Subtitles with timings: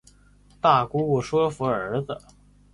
[0.59, 2.17] 大姑姑说服儿子